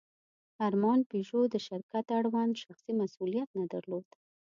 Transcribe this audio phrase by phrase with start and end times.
[0.67, 4.05] ارمان پيژو د شرکت اړوند شخصي مسوولیت نه درلود.